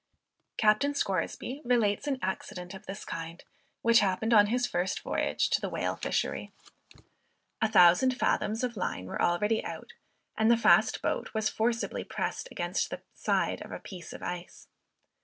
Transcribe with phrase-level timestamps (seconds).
[0.57, 3.43] Captain Scoresby relates an accident of this kind,
[3.83, 6.51] which happened on his first voyage to the whale fishery.
[7.61, 9.93] A thousand fathoms of line were already out,
[10.35, 14.65] and the fast boat was forcibly pressed against the side of a piece of ice.